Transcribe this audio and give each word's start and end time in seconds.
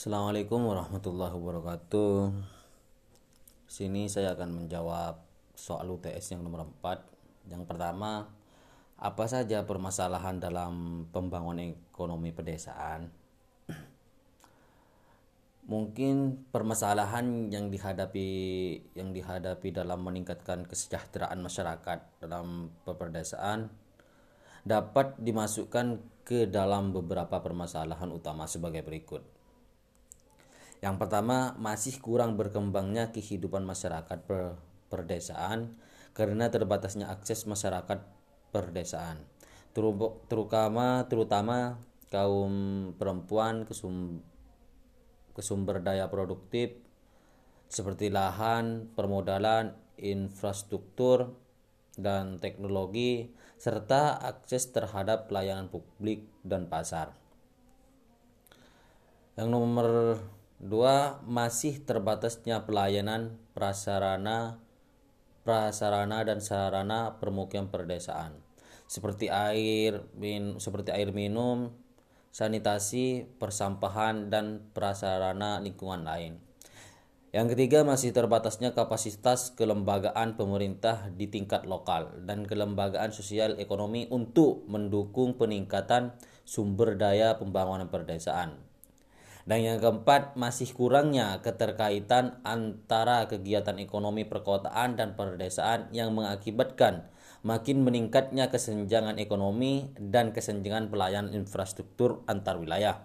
Assalamualaikum 0.00 0.64
warahmatullahi 0.64 1.36
wabarakatuh. 1.36 2.32
Sini 3.68 4.08
saya 4.08 4.32
akan 4.32 4.64
menjawab 4.64 5.20
soal 5.52 5.92
UTS 5.92 6.32
yang 6.32 6.40
nomor 6.40 6.64
4. 6.80 7.52
Yang 7.52 7.68
pertama, 7.68 8.32
apa 8.96 9.24
saja 9.28 9.60
permasalahan 9.68 10.40
dalam 10.40 11.04
pembangunan 11.12 11.76
ekonomi 11.92 12.32
pedesaan? 12.32 13.12
Mungkin 15.68 16.48
permasalahan 16.48 17.52
yang 17.52 17.68
dihadapi 17.68 18.28
yang 18.96 19.12
dihadapi 19.12 19.68
dalam 19.68 20.00
meningkatkan 20.00 20.64
kesejahteraan 20.64 21.44
masyarakat 21.44 22.24
dalam 22.24 22.72
peperdesaan 22.88 23.68
dapat 24.64 25.20
dimasukkan 25.20 26.00
ke 26.24 26.48
dalam 26.48 26.88
beberapa 26.96 27.36
permasalahan 27.44 28.08
utama 28.08 28.48
sebagai 28.48 28.80
berikut. 28.80 29.39
Yang 30.80 30.96
pertama, 30.96 31.56
masih 31.60 32.00
kurang 32.00 32.40
berkembangnya 32.40 33.12
kehidupan 33.12 33.64
masyarakat 33.64 34.18
per 34.24 34.56
perdesaan 34.90 35.78
karena 36.12 36.50
terbatasnya 36.50 37.06
akses 37.06 37.46
masyarakat 37.46 38.02
perdesaan. 38.50 39.22
Terutama 39.70 41.06
terutama 41.06 41.78
kaum 42.10 42.90
perempuan 42.98 43.62
ke, 43.62 43.70
sum, 43.70 44.18
ke 45.30 45.40
sumber 45.46 45.78
daya 45.78 46.10
produktif 46.10 46.74
seperti 47.70 48.10
lahan, 48.10 48.90
permodalan, 48.98 49.78
infrastruktur, 49.94 51.38
dan 51.94 52.42
teknologi, 52.42 53.30
serta 53.62 54.18
akses 54.18 54.74
terhadap 54.74 55.30
pelayanan 55.30 55.70
publik 55.70 56.26
dan 56.42 56.66
pasar. 56.66 57.14
Yang 59.38 59.48
nomor 59.54 59.88
Dua, 60.60 61.24
masih 61.24 61.80
terbatasnya 61.80 62.68
pelayanan 62.68 63.40
prasarana 63.56 64.60
prasarana 65.40 66.20
dan 66.20 66.44
sarana 66.44 67.16
permukiman 67.16 67.72
perdesaan 67.72 68.36
seperti 68.84 69.32
air 69.32 70.04
min, 70.18 70.60
seperti 70.60 70.92
air 70.92 71.16
minum, 71.16 71.72
sanitasi, 72.28 73.24
persampahan 73.38 74.28
dan 74.28 74.66
prasarana 74.76 75.64
lingkungan 75.64 76.04
lain. 76.04 76.42
Yang 77.30 77.54
ketiga 77.54 77.86
masih 77.86 78.10
terbatasnya 78.10 78.74
kapasitas 78.74 79.54
kelembagaan 79.54 80.34
pemerintah 80.34 81.08
di 81.14 81.30
tingkat 81.30 81.64
lokal 81.64 82.20
dan 82.26 82.42
kelembagaan 82.42 83.14
sosial 83.14 83.56
ekonomi 83.62 84.10
untuk 84.10 84.66
mendukung 84.66 85.38
peningkatan 85.38 86.12
sumber 86.42 86.98
daya 86.98 87.38
pembangunan 87.38 87.86
perdesaan 87.86 88.69
dan 89.48 89.64
yang 89.64 89.78
keempat, 89.80 90.36
masih 90.36 90.68
kurangnya 90.76 91.40
keterkaitan 91.40 92.44
antara 92.44 93.24
kegiatan 93.24 93.80
ekonomi 93.80 94.28
perkotaan 94.28 95.00
dan 95.00 95.16
perdesaan 95.16 95.88
yang 95.96 96.12
mengakibatkan 96.12 97.08
makin 97.40 97.80
meningkatnya 97.80 98.52
kesenjangan 98.52 99.16
ekonomi 99.16 99.88
dan 99.96 100.36
kesenjangan 100.36 100.92
pelayanan 100.92 101.32
infrastruktur 101.32 102.20
antar 102.28 102.60
wilayah. 102.60 103.00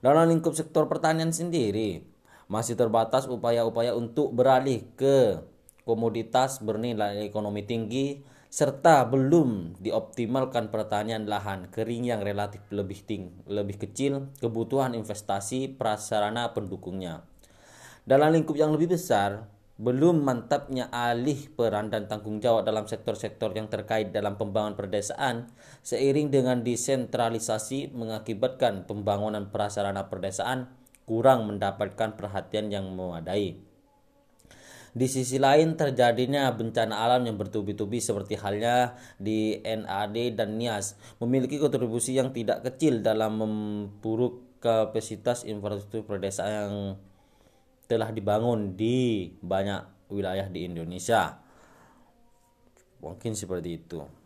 Dalam 0.00 0.32
lingkup 0.32 0.56
sektor 0.56 0.88
pertanian 0.88 1.32
sendiri, 1.32 2.04
masih 2.48 2.76
terbatas 2.76 3.28
upaya-upaya 3.28 3.92
untuk 3.96 4.32
beralih 4.32 4.84
ke 4.96 5.44
komoditas 5.84 6.60
bernilai 6.64 7.24
ekonomi 7.24 7.64
tinggi 7.64 8.24
serta 8.54 9.02
belum 9.10 9.82
dioptimalkan 9.82 10.70
pertanian 10.70 11.26
lahan 11.26 11.66
kering 11.74 12.06
yang 12.06 12.22
relatif 12.22 12.62
lebih 12.70 13.02
ting 13.02 13.34
lebih 13.50 13.82
kecil 13.82 14.30
kebutuhan 14.38 14.94
investasi 14.94 15.74
prasarana 15.74 16.54
pendukungnya. 16.54 17.26
Dalam 18.06 18.30
lingkup 18.30 18.54
yang 18.54 18.70
lebih 18.70 18.94
besar, 18.94 19.50
belum 19.74 20.22
mantapnya 20.22 20.86
alih 20.94 21.50
peran 21.50 21.90
dan 21.90 22.06
tanggung 22.06 22.38
jawab 22.38 22.62
dalam 22.62 22.86
sektor-sektor 22.86 23.50
yang 23.58 23.66
terkait 23.66 24.14
dalam 24.14 24.38
pembangunan 24.38 24.78
perdesaan 24.78 25.50
seiring 25.82 26.30
dengan 26.30 26.62
desentralisasi 26.62 27.90
mengakibatkan 27.90 28.86
pembangunan 28.86 29.50
prasarana 29.50 30.06
perdesaan 30.06 30.70
kurang 31.10 31.50
mendapatkan 31.50 32.14
perhatian 32.14 32.70
yang 32.70 32.86
memadai. 32.94 33.73
Di 34.94 35.10
sisi 35.10 35.42
lain 35.42 35.74
terjadinya 35.74 36.54
bencana 36.54 36.94
alam 37.02 37.26
yang 37.26 37.34
bertubi-tubi 37.34 37.98
seperti 37.98 38.38
halnya 38.38 38.94
di 39.18 39.58
NAD 39.58 40.38
dan 40.38 40.54
NIAS 40.54 40.94
memiliki 41.18 41.58
kontribusi 41.58 42.14
yang 42.14 42.30
tidak 42.30 42.62
kecil 42.62 43.02
dalam 43.02 43.42
memburuk 43.42 44.62
kapasitas 44.62 45.42
infrastruktur 45.42 46.06
perdesaan 46.06 46.52
yang 46.54 46.74
telah 47.90 48.14
dibangun 48.14 48.78
di 48.78 49.28
banyak 49.42 49.82
wilayah 50.14 50.46
di 50.46 50.62
Indonesia. 50.62 51.42
Mungkin 53.02 53.34
seperti 53.34 53.82
itu. 53.82 54.23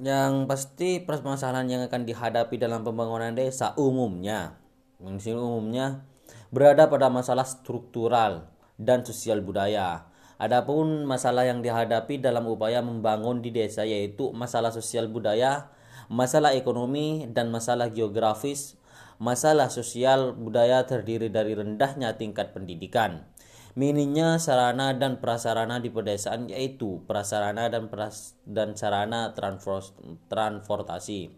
Yang 0.00 0.48
pasti 0.48 1.04
permasalahan 1.04 1.68
yang 1.68 1.82
akan 1.84 2.08
dihadapi 2.08 2.56
dalam 2.56 2.80
pembangunan 2.80 3.36
desa 3.36 3.76
umumnya 3.76 4.56
umumnya 5.00 6.04
berada 6.52 6.88
pada 6.88 7.08
masalah 7.08 7.46
struktural 7.48 8.48
dan 8.76 9.04
sosial 9.04 9.40
budaya. 9.40 10.08
Adapun 10.40 11.04
masalah 11.04 11.44
yang 11.44 11.60
dihadapi 11.60 12.16
dalam 12.16 12.48
upaya 12.48 12.80
membangun 12.80 13.44
di 13.44 13.52
desa 13.52 13.84
yaitu 13.84 14.32
masalah 14.32 14.72
sosial 14.72 15.08
budaya, 15.08 15.68
masalah 16.08 16.56
ekonomi 16.56 17.28
dan 17.28 17.52
masalah 17.52 17.92
geografis. 17.92 18.80
Masalah 19.20 19.68
sosial 19.68 20.32
budaya 20.32 20.88
terdiri 20.88 21.28
dari 21.28 21.52
rendahnya 21.52 22.16
tingkat 22.16 22.56
pendidikan, 22.56 23.28
Minimnya 23.78 24.42
sarana 24.42 24.90
dan 24.98 25.22
prasarana 25.22 25.78
di 25.78 25.94
pedesaan 25.94 26.50
yaitu 26.50 27.06
prasarana 27.06 27.70
dan 27.70 27.86
pras 27.86 28.34
dan 28.42 28.74
sarana 28.74 29.30
transportasi. 30.26 31.30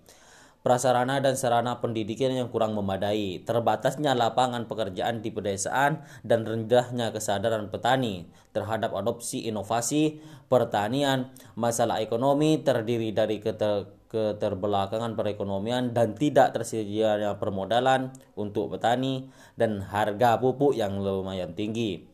Prasarana 0.63 1.19
dan 1.19 1.35
sarana 1.35 1.83
pendidikan 1.83 2.31
yang 2.33 2.47
kurang 2.47 2.79
memadai, 2.79 3.43
terbatasnya 3.43 4.15
lapangan 4.15 4.71
pekerjaan 4.71 5.19
di 5.19 5.35
pedesaan 5.35 6.07
dan 6.23 6.47
rendahnya 6.47 7.11
kesadaran 7.11 7.67
petani 7.67 8.31
terhadap 8.55 8.95
adopsi 8.95 9.43
inovasi 9.51 10.23
pertanian, 10.47 11.35
masalah 11.59 11.99
ekonomi 11.99 12.63
terdiri 12.63 13.11
dari 13.11 13.43
keter 13.43 13.91
keterbelakangan 14.13 15.17
perekonomian 15.17 15.97
dan 15.97 16.13
tidak 16.13 16.53
tersedianya 16.53 17.41
permodalan 17.41 18.13
untuk 18.37 18.77
petani 18.77 19.33
dan 19.57 19.81
harga 19.81 20.37
pupuk 20.37 20.77
yang 20.77 21.01
lumayan 21.01 21.57
tinggi. 21.57 22.12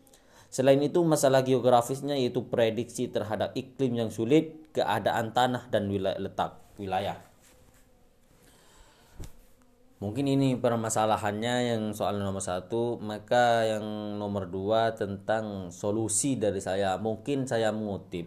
Selain 0.58 0.82
itu, 0.82 1.06
masalah 1.06 1.46
geografisnya 1.46 2.18
yaitu 2.18 2.42
prediksi 2.50 3.06
terhadap 3.06 3.54
iklim 3.54 3.94
yang 3.94 4.10
sulit, 4.10 4.74
keadaan 4.74 5.30
tanah 5.30 5.70
dan 5.70 5.86
wilayah 5.86 6.18
letak 6.18 6.58
wilayah. 6.82 7.14
Mungkin 10.02 10.26
ini 10.26 10.58
permasalahannya 10.58 11.54
yang 11.70 11.82
soal 11.94 12.18
nomor 12.18 12.42
satu, 12.42 12.98
maka 12.98 13.70
yang 13.70 14.18
nomor 14.18 14.50
dua 14.50 14.98
tentang 14.98 15.70
solusi 15.70 16.34
dari 16.34 16.58
saya. 16.58 16.98
Mungkin 16.98 17.46
saya 17.46 17.70
mengutip 17.70 18.26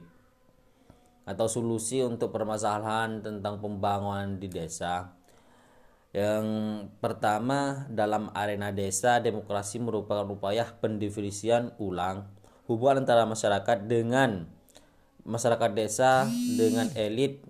atau 1.27 1.51
solusi 1.51 1.99
untuk 1.99 2.31
permasalahan 2.31 3.19
tentang 3.19 3.59
pembangunan 3.59 4.39
di 4.39 4.47
desa 4.47 5.19
yang 6.11 6.45
pertama, 6.99 7.87
dalam 7.87 8.35
arena 8.35 8.75
desa, 8.75 9.23
demokrasi 9.23 9.79
merupakan 9.79 10.27
upaya 10.27 10.67
pendefinisian 10.83 11.71
ulang 11.79 12.27
hubungan 12.67 13.03
antara 13.03 13.23
masyarakat 13.23 13.87
dengan 13.87 14.47
masyarakat 15.23 15.71
desa 15.71 16.27
dengan 16.55 16.91
elit 16.99 17.43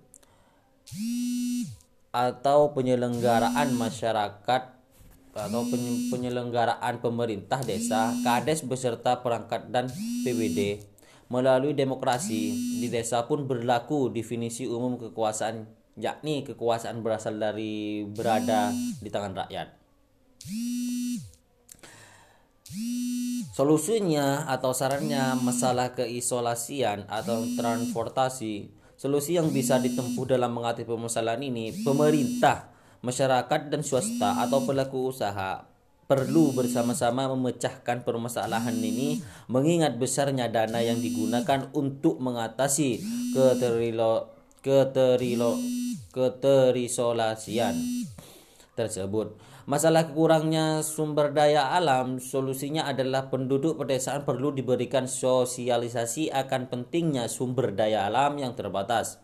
atau 2.12 2.70
penyelenggaraan 2.76 3.72
masyarakat 3.74 4.62
atau 5.32 5.62
penyelenggaraan 6.12 7.00
pemerintah 7.00 7.64
desa, 7.64 8.12
kades 8.20 8.62
beserta 8.68 9.24
perangkat 9.24 9.72
dan 9.72 9.88
PWD 10.22 10.84
melalui 11.32 11.72
demokrasi 11.72 12.52
di 12.78 12.92
desa 12.92 13.24
pun 13.24 13.48
berlaku 13.48 14.12
definisi 14.12 14.68
umum 14.68 15.00
kekuasaan 15.00 15.64
yakni 15.96 16.46
kekuasaan 16.46 17.04
berasal 17.04 17.36
dari 17.36 18.06
berada 18.08 18.72
di 18.72 19.08
tangan 19.12 19.44
rakyat. 19.44 19.68
Solusinya 23.52 24.48
atau 24.48 24.72
sarannya 24.72 25.36
masalah 25.36 25.92
keisolasian 25.92 27.04
atau 27.04 27.44
transportasi, 27.52 28.72
solusi 28.96 29.36
yang 29.36 29.52
bisa 29.52 29.76
ditempuh 29.76 30.24
dalam 30.24 30.56
mengatasi 30.56 30.88
permasalahan 30.88 31.44
ini, 31.44 31.84
pemerintah, 31.84 32.72
masyarakat 33.04 33.68
dan 33.68 33.84
swasta 33.84 34.40
atau 34.40 34.64
pelaku 34.64 35.12
usaha 35.12 35.68
perlu 36.12 36.52
bersama-sama 36.52 37.24
memecahkan 37.32 38.04
permasalahan 38.04 38.76
ini 38.76 39.24
mengingat 39.48 39.96
besarnya 39.96 40.50
dana 40.52 40.82
yang 40.84 41.00
digunakan 41.00 41.72
untuk 41.72 42.20
mengatasi 42.20 43.00
keterilo 43.32 44.28
keterilo 44.60 45.81
keterisolasian 46.12 47.74
tersebut. 48.76 49.36
Masalah 49.62 50.10
kurangnya 50.10 50.82
sumber 50.82 51.30
daya 51.30 51.72
alam, 51.72 52.18
solusinya 52.18 52.90
adalah 52.90 53.30
penduduk 53.30 53.78
pedesaan 53.78 54.26
perlu 54.26 54.50
diberikan 54.50 55.06
sosialisasi 55.06 56.34
akan 56.34 56.66
pentingnya 56.66 57.30
sumber 57.30 57.70
daya 57.70 58.10
alam 58.10 58.42
yang 58.42 58.58
terbatas. 58.58 59.22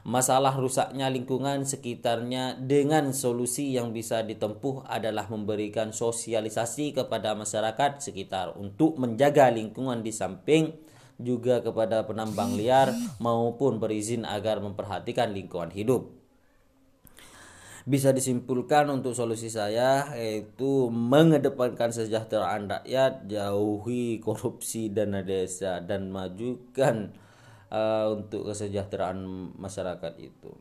Masalah 0.00 0.56
rusaknya 0.56 1.12
lingkungan 1.12 1.68
sekitarnya 1.68 2.56
dengan 2.56 3.12
solusi 3.12 3.76
yang 3.76 3.92
bisa 3.92 4.24
ditempuh 4.24 4.88
adalah 4.88 5.28
memberikan 5.28 5.92
sosialisasi 5.92 6.96
kepada 6.96 7.36
masyarakat 7.36 8.00
sekitar 8.00 8.56
untuk 8.56 8.96
menjaga 8.96 9.52
lingkungan 9.52 10.00
di 10.00 10.08
samping 10.08 10.89
juga 11.20 11.60
kepada 11.60 12.04
penambang 12.08 12.56
liar 12.56 12.92
maupun 13.20 13.78
berizin 13.78 14.24
agar 14.24 14.58
memperhatikan 14.60 15.32
lingkungan 15.32 15.72
hidup. 15.72 16.12
Bisa 17.88 18.12
disimpulkan 18.12 18.92
untuk 18.92 19.16
solusi 19.16 19.48
saya 19.48 20.12
yaitu 20.12 20.92
mengedepankan 20.92 21.88
kesejahteraan 21.88 22.68
rakyat, 22.68 23.24
jauhi 23.24 24.20
korupsi 24.20 24.92
dana 24.92 25.24
desa 25.24 25.80
dan 25.80 26.12
majukan 26.12 27.16
uh, 27.72 28.20
untuk 28.20 28.52
kesejahteraan 28.52 29.24
masyarakat 29.56 30.12
itu. 30.20 30.52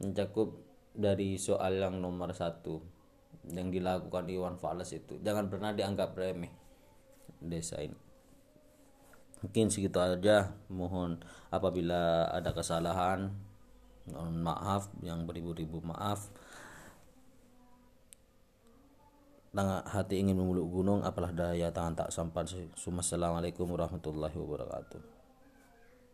Mencakup 0.00 0.56
dari 0.96 1.36
soal 1.36 1.76
yang 1.76 2.00
nomor 2.00 2.32
satu 2.32 2.80
yang 3.52 3.68
dilakukan 3.68 4.26
Iwan 4.32 4.56
Fals 4.56 4.96
itu. 4.96 5.20
Jangan 5.20 5.52
pernah 5.52 5.76
dianggap 5.76 6.16
remeh 6.16 6.50
desa 7.38 7.78
ini 7.84 8.07
mungkin 9.42 9.70
segitu 9.70 9.98
aja. 9.98 10.54
Mohon 10.70 11.22
apabila 11.52 12.30
ada 12.30 12.50
kesalahan 12.54 13.30
mohon 14.08 14.40
maaf 14.40 14.88
yang 15.04 15.28
beribu-ribu 15.28 15.84
maaf. 15.84 16.32
Tangan 19.52 19.82
hati 19.90 20.22
ingin 20.22 20.38
memeluk 20.38 20.70
gunung 20.70 21.02
apalah 21.02 21.34
daya 21.34 21.74
tangan 21.74 22.06
tak 22.06 22.14
sampan. 22.14 22.46
Assalamualaikum 22.46 23.66
warahmatullahi 23.66 24.38
wabarakatuh 24.38 25.17